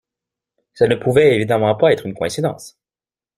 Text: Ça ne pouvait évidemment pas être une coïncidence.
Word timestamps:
Ça 0.73 0.87
ne 0.87 0.95
pouvait 0.95 1.35
évidemment 1.35 1.75
pas 1.75 1.93
être 1.93 2.07
une 2.07 2.15
coïncidence. 2.15 2.75